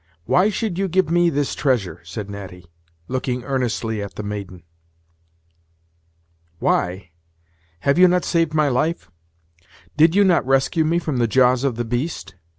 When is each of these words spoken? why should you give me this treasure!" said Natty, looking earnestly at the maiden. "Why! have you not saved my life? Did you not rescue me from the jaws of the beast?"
why 0.25 0.49
should 0.49 0.79
you 0.79 0.87
give 0.87 1.11
me 1.11 1.29
this 1.29 1.53
treasure!" 1.53 1.99
said 2.03 2.27
Natty, 2.27 2.65
looking 3.07 3.43
earnestly 3.43 4.01
at 4.01 4.15
the 4.15 4.23
maiden. 4.23 4.63
"Why! 6.57 7.11
have 7.81 7.99
you 7.99 8.07
not 8.07 8.25
saved 8.25 8.55
my 8.55 8.67
life? 8.67 9.11
Did 9.97 10.15
you 10.15 10.23
not 10.23 10.43
rescue 10.43 10.85
me 10.85 10.97
from 10.97 11.17
the 11.17 11.27
jaws 11.27 11.63
of 11.63 11.75
the 11.75 11.85
beast?" 11.85 12.33